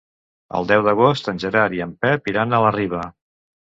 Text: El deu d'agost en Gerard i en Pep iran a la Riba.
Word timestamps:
El 0.59 0.67
deu 0.69 0.85
d'agost 0.87 1.29
en 1.33 1.41
Gerard 1.45 1.77
i 1.81 1.85
en 1.87 1.93
Pep 2.07 2.33
iran 2.33 2.57
a 2.61 2.67
la 2.67 2.73
Riba. 2.81 3.03